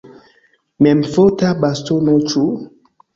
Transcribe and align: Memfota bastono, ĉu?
Memfota 0.85 1.51
bastono, 1.65 2.17
ĉu? 2.33 2.43